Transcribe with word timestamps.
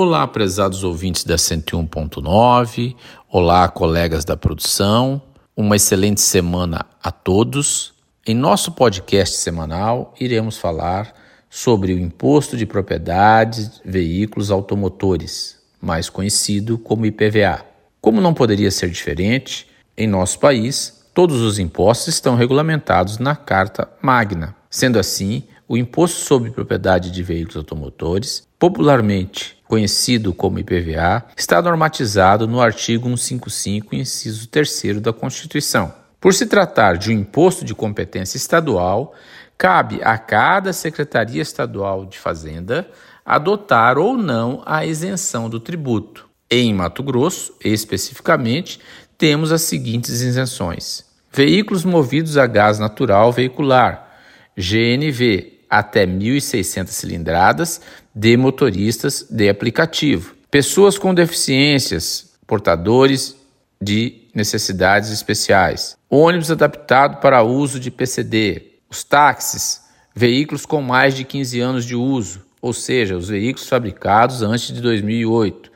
Olá, 0.00 0.28
prezados 0.28 0.84
ouvintes 0.84 1.24
da 1.24 1.34
101.9. 1.34 2.94
Olá, 3.28 3.68
colegas 3.68 4.24
da 4.24 4.36
produção. 4.36 5.20
Uma 5.56 5.74
excelente 5.74 6.20
semana 6.20 6.86
a 7.02 7.10
todos. 7.10 7.92
Em 8.24 8.32
nosso 8.32 8.70
podcast 8.70 9.38
semanal, 9.38 10.14
iremos 10.20 10.56
falar 10.56 11.12
sobre 11.50 11.92
o 11.92 11.98
Imposto 11.98 12.56
de 12.56 12.64
Propriedades 12.64 13.80
Veículos 13.84 14.52
Automotores, 14.52 15.58
mais 15.82 16.08
conhecido 16.08 16.78
como 16.78 17.04
IPVA. 17.04 17.66
Como 18.00 18.20
não 18.20 18.32
poderia 18.32 18.70
ser 18.70 18.90
diferente, 18.90 19.66
em 19.96 20.06
nosso 20.06 20.38
país, 20.38 21.04
todos 21.12 21.40
os 21.40 21.58
impostos 21.58 22.14
estão 22.14 22.36
regulamentados 22.36 23.18
na 23.18 23.34
Carta 23.34 23.90
Magna. 24.00 24.54
Sendo 24.70 24.96
assim, 24.96 25.42
o 25.68 25.76
Imposto 25.76 26.20
sobre 26.20 26.50
Propriedade 26.50 27.10
de 27.10 27.22
Veículos 27.22 27.56
Automotores, 27.56 28.48
popularmente 28.58 29.58
conhecido 29.68 30.32
como 30.32 30.58
IPVA, 30.58 31.26
está 31.36 31.60
normatizado 31.60 32.48
no 32.48 32.58
artigo 32.58 33.04
155, 33.04 33.94
inciso 33.94 34.48
3 34.48 34.98
da 34.98 35.12
Constituição. 35.12 35.92
Por 36.18 36.32
se 36.32 36.46
tratar 36.46 36.96
de 36.96 37.10
um 37.10 37.12
imposto 37.12 37.66
de 37.66 37.74
competência 37.74 38.38
estadual, 38.38 39.14
cabe 39.58 40.00
a 40.02 40.16
cada 40.16 40.72
Secretaria 40.72 41.42
Estadual 41.42 42.06
de 42.06 42.18
Fazenda 42.18 42.88
adotar 43.24 43.98
ou 43.98 44.16
não 44.16 44.62
a 44.64 44.86
isenção 44.86 45.50
do 45.50 45.60
tributo. 45.60 46.26
Em 46.50 46.72
Mato 46.72 47.02
Grosso, 47.02 47.52
especificamente, 47.62 48.80
temos 49.18 49.52
as 49.52 49.62
seguintes 49.62 50.22
isenções: 50.22 51.04
veículos 51.30 51.84
movidos 51.84 52.38
a 52.38 52.46
gás 52.46 52.78
natural 52.78 53.30
veicular, 53.30 54.08
GNV, 54.56 55.57
até 55.68 56.06
1.600 56.06 56.88
cilindradas, 56.88 57.80
de 58.14 58.36
motoristas 58.36 59.26
de 59.30 59.48
aplicativo, 59.48 60.34
pessoas 60.50 60.98
com 60.98 61.14
deficiências, 61.14 62.32
portadores 62.46 63.36
de 63.80 64.22
necessidades 64.34 65.10
especiais, 65.10 65.96
ônibus 66.10 66.50
adaptado 66.50 67.20
para 67.20 67.42
uso 67.42 67.78
de 67.78 67.90
PCD, 67.90 68.72
os 68.90 69.04
táxis, 69.04 69.82
veículos 70.14 70.66
com 70.66 70.82
mais 70.82 71.14
de 71.14 71.24
15 71.24 71.60
anos 71.60 71.84
de 71.84 71.94
uso, 71.94 72.44
ou 72.60 72.72
seja, 72.72 73.16
os 73.16 73.28
veículos 73.28 73.68
fabricados 73.68 74.42
antes 74.42 74.72
de 74.74 74.80
2008, 74.80 75.70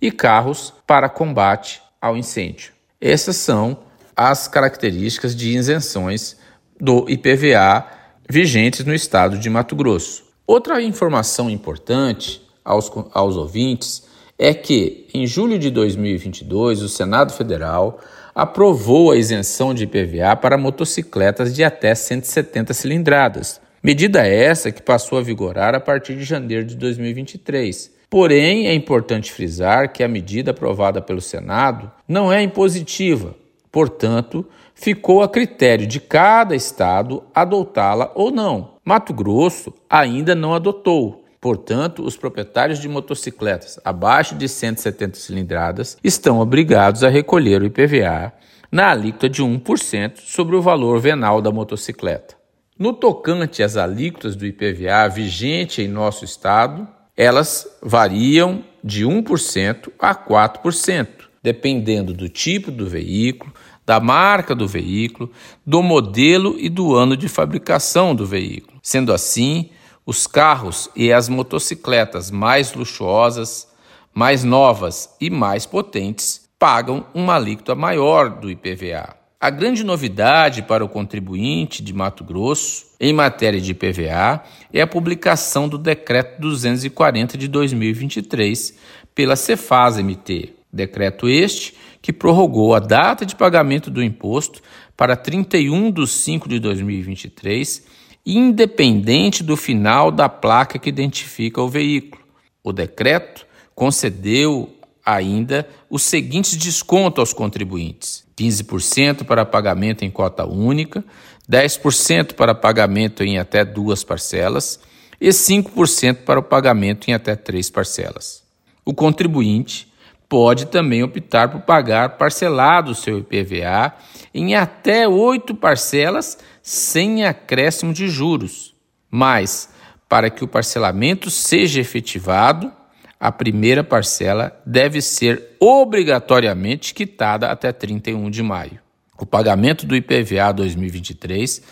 e 0.00 0.10
carros 0.10 0.72
para 0.86 1.08
combate 1.08 1.80
ao 2.00 2.16
incêndio. 2.16 2.72
Essas 3.00 3.36
são 3.36 3.78
as 4.16 4.48
características 4.48 5.34
de 5.34 5.56
isenções 5.56 6.36
do 6.80 7.08
IPVA 7.08 7.86
vigentes 8.28 8.84
no 8.84 8.94
estado 8.94 9.38
de 9.38 9.50
Mato 9.50 9.76
Grosso. 9.76 10.24
Outra 10.46 10.82
informação 10.82 11.48
importante 11.48 12.42
aos, 12.64 12.90
aos 13.12 13.36
ouvintes 13.36 14.04
é 14.38 14.52
que, 14.52 15.06
em 15.14 15.26
julho 15.26 15.58
de 15.58 15.70
2022, 15.70 16.82
o 16.82 16.88
Senado 16.88 17.32
Federal 17.32 18.00
aprovou 18.34 19.12
a 19.12 19.16
isenção 19.16 19.72
de 19.72 19.84
IPVA 19.84 20.34
para 20.36 20.58
motocicletas 20.58 21.54
de 21.54 21.62
até 21.62 21.94
170 21.94 22.74
cilindradas. 22.74 23.60
Medida 23.82 24.26
essa 24.26 24.72
que 24.72 24.82
passou 24.82 25.18
a 25.18 25.22
vigorar 25.22 25.74
a 25.74 25.80
partir 25.80 26.16
de 26.16 26.24
janeiro 26.24 26.64
de 26.64 26.74
2023. 26.74 27.92
Porém, 28.10 28.66
é 28.66 28.74
importante 28.74 29.32
frisar 29.32 29.92
que 29.92 30.02
a 30.02 30.08
medida 30.08 30.50
aprovada 30.50 31.02
pelo 31.02 31.20
Senado 31.20 31.90
não 32.08 32.32
é 32.32 32.42
impositiva, 32.42 33.34
portanto, 33.74 34.46
ficou 34.72 35.20
a 35.20 35.28
critério 35.28 35.84
de 35.84 35.98
cada 35.98 36.54
estado 36.54 37.24
adotá-la 37.34 38.12
ou 38.14 38.30
não. 38.30 38.74
Mato 38.84 39.12
Grosso 39.12 39.74
ainda 39.90 40.32
não 40.32 40.54
adotou, 40.54 41.24
Portanto, 41.40 42.02
os 42.02 42.16
proprietários 42.16 42.78
de 42.78 42.88
motocicletas 42.88 43.78
abaixo 43.84 44.34
de 44.34 44.48
170 44.48 45.18
cilindradas 45.18 45.98
estão 46.02 46.40
obrigados 46.40 47.04
a 47.04 47.10
recolher 47.10 47.60
o 47.60 47.66
IPVA 47.66 48.32
na 48.72 48.90
alíquota 48.90 49.28
de 49.28 49.42
1% 49.42 50.20
sobre 50.20 50.56
o 50.56 50.62
valor 50.62 50.98
venal 51.00 51.42
da 51.42 51.50
motocicleta. 51.50 52.34
No 52.78 52.94
tocante 52.94 53.62
às 53.62 53.76
alíquotas 53.76 54.34
do 54.36 54.46
IPVA 54.46 55.06
vigente 55.10 55.82
em 55.82 55.88
nosso 55.88 56.24
estado, 56.24 56.88
elas 57.14 57.68
variam 57.82 58.64
de 58.82 59.04
1% 59.04 59.90
a 59.98 60.14
4%, 60.14 61.08
dependendo 61.42 62.14
do 62.14 62.26
tipo 62.26 62.70
do 62.70 62.88
veículo, 62.88 63.52
da 63.86 64.00
marca 64.00 64.54
do 64.54 64.66
veículo, 64.66 65.30
do 65.64 65.82
modelo 65.82 66.56
e 66.58 66.68
do 66.68 66.94
ano 66.94 67.16
de 67.16 67.28
fabricação 67.28 68.14
do 68.14 68.26
veículo. 68.26 68.78
Sendo 68.82 69.12
assim, 69.12 69.70
os 70.06 70.26
carros 70.26 70.90
e 70.94 71.12
as 71.12 71.28
motocicletas 71.28 72.30
mais 72.30 72.72
luxuosas, 72.74 73.68
mais 74.12 74.44
novas 74.44 75.14
e 75.20 75.30
mais 75.30 75.66
potentes 75.66 76.48
pagam 76.58 77.06
uma 77.12 77.34
alíquota 77.34 77.74
maior 77.74 78.30
do 78.30 78.50
IPVA. 78.50 79.16
A 79.40 79.50
grande 79.50 79.84
novidade 79.84 80.62
para 80.62 80.82
o 80.82 80.88
contribuinte 80.88 81.82
de 81.82 81.92
Mato 81.92 82.24
Grosso 82.24 82.86
em 82.98 83.12
matéria 83.12 83.60
de 83.60 83.72
IPVA 83.72 84.42
é 84.72 84.80
a 84.80 84.86
publicação 84.86 85.68
do 85.68 85.76
Decreto 85.76 86.40
240 86.40 87.36
de 87.36 87.48
2023 87.48 88.78
pela 89.14 89.36
Cefaz 89.36 89.98
MT. 89.98 90.54
Decreto 90.74 91.28
este 91.28 91.74
que 92.02 92.12
prorrogou 92.12 92.74
a 92.74 92.80
data 92.80 93.24
de 93.24 93.36
pagamento 93.36 93.90
do 93.90 94.02
imposto 94.02 94.60
para 94.96 95.16
31 95.16 95.90
de 95.90 96.06
5 96.06 96.48
de 96.48 96.58
2023 96.58 97.84
independente 98.26 99.42
do 99.42 99.56
final 99.56 100.10
da 100.10 100.28
placa 100.28 100.78
que 100.78 100.88
identifica 100.88 101.60
o 101.60 101.68
veículo. 101.68 102.24
O 102.62 102.72
decreto 102.72 103.46
concedeu 103.74 104.74
ainda 105.04 105.68
os 105.90 106.02
seguintes 106.02 106.56
descontos 106.56 107.20
aos 107.20 107.32
contribuintes: 107.32 108.24
15% 108.36 109.24
para 109.24 109.44
pagamento 109.44 110.04
em 110.04 110.10
cota 110.10 110.46
única, 110.46 111.04
10% 111.50 112.32
para 112.32 112.54
pagamento 112.54 113.22
em 113.22 113.38
até 113.38 113.64
duas 113.64 114.02
parcelas 114.02 114.80
e 115.20 115.28
5% 115.28 116.24
para 116.24 116.40
o 116.40 116.42
pagamento 116.42 117.08
em 117.08 117.14
até 117.14 117.36
três 117.36 117.68
parcelas. 117.68 118.42
O 118.84 118.94
contribuinte 118.94 119.92
pode 120.28 120.66
também 120.66 121.02
optar 121.02 121.48
por 121.48 121.60
pagar 121.60 122.10
parcelado 122.10 122.92
o 122.92 122.94
seu 122.94 123.18
IPVA 123.18 123.94
em 124.32 124.54
até 124.54 125.06
oito 125.06 125.54
parcelas 125.54 126.38
sem 126.62 127.24
acréscimo 127.24 127.92
de 127.92 128.08
juros. 128.08 128.74
Mas, 129.10 129.68
para 130.08 130.30
que 130.30 130.42
o 130.42 130.48
parcelamento 130.48 131.30
seja 131.30 131.80
efetivado, 131.80 132.72
a 133.18 133.30
primeira 133.30 133.84
parcela 133.84 134.60
deve 134.66 135.00
ser 135.00 135.56
obrigatoriamente 135.60 136.92
quitada 136.92 137.50
até 137.50 137.72
31 137.72 138.28
de 138.30 138.42
maio. 138.42 138.80
O 139.18 139.24
pagamento 139.24 139.86
do 139.86 139.94
IPVA 139.94 140.52
2023 140.52 141.62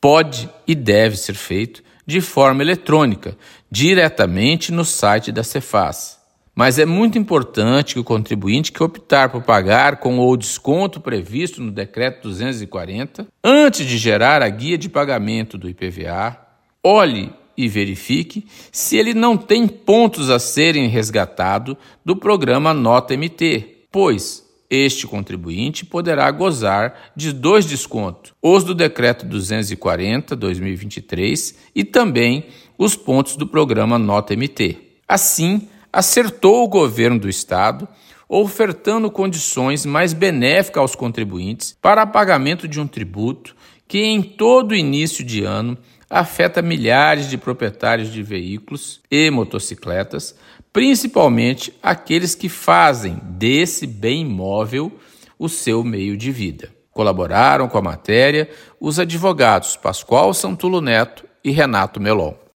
pode 0.00 0.48
e 0.66 0.74
deve 0.74 1.16
ser 1.16 1.34
feito 1.34 1.82
de 2.06 2.20
forma 2.20 2.62
eletrônica, 2.62 3.36
diretamente 3.70 4.72
no 4.72 4.84
site 4.84 5.30
da 5.30 5.44
Cefaz. 5.44 6.17
Mas 6.58 6.76
é 6.76 6.84
muito 6.84 7.16
importante 7.16 7.94
que 7.94 8.00
o 8.00 8.04
contribuinte 8.04 8.72
que 8.72 8.82
optar 8.82 9.28
por 9.28 9.44
pagar 9.44 9.98
com 9.98 10.18
o 10.18 10.36
desconto 10.36 11.00
previsto 11.00 11.62
no 11.62 11.70
decreto 11.70 12.22
240, 12.22 13.28
antes 13.44 13.86
de 13.86 13.96
gerar 13.96 14.42
a 14.42 14.48
guia 14.48 14.76
de 14.76 14.88
pagamento 14.88 15.56
do 15.56 15.68
IPVA, 15.68 16.36
olhe 16.82 17.32
e 17.56 17.68
verifique 17.68 18.44
se 18.72 18.96
ele 18.96 19.14
não 19.14 19.36
tem 19.36 19.68
pontos 19.68 20.30
a 20.30 20.40
serem 20.40 20.88
resgatados 20.88 21.76
do 22.04 22.16
programa 22.16 22.74
Nota 22.74 23.16
MT, 23.16 23.86
pois 23.92 24.44
este 24.68 25.06
contribuinte 25.06 25.86
poderá 25.86 26.28
gozar 26.32 27.12
de 27.14 27.32
dois 27.32 27.66
descontos: 27.66 28.32
os 28.42 28.64
do 28.64 28.74
decreto 28.74 29.24
240/2023 29.26 31.54
e 31.72 31.84
também 31.84 32.46
os 32.76 32.96
pontos 32.96 33.36
do 33.36 33.46
programa 33.46 33.96
Nota 33.96 34.34
MT. 34.34 34.76
Assim, 35.06 35.68
acertou 35.92 36.64
o 36.64 36.68
governo 36.68 37.18
do 37.18 37.28
Estado, 37.28 37.88
ofertando 38.28 39.10
condições 39.10 39.86
mais 39.86 40.12
benéficas 40.12 40.80
aos 40.80 40.94
contribuintes 40.94 41.76
para 41.80 42.06
pagamento 42.06 42.68
de 42.68 42.80
um 42.80 42.86
tributo 42.86 43.56
que, 43.86 43.98
em 43.98 44.22
todo 44.22 44.74
início 44.74 45.24
de 45.24 45.42
ano, 45.44 45.78
afeta 46.10 46.62
milhares 46.62 47.28
de 47.28 47.38
proprietários 47.38 48.12
de 48.12 48.22
veículos 48.22 49.00
e 49.10 49.30
motocicletas, 49.30 50.34
principalmente 50.72 51.72
aqueles 51.82 52.34
que 52.34 52.48
fazem 52.48 53.18
desse 53.22 53.86
bem 53.86 54.22
imóvel 54.22 54.92
o 55.38 55.48
seu 55.48 55.82
meio 55.82 56.16
de 56.16 56.30
vida. 56.30 56.70
Colaboraram 56.90 57.68
com 57.68 57.78
a 57.78 57.82
matéria 57.82 58.50
os 58.80 58.98
advogados 58.98 59.76
Pascoal 59.76 60.34
Santulo 60.34 60.80
Neto 60.80 61.24
e 61.44 61.50
Renato 61.50 62.00
Melon. 62.00 62.34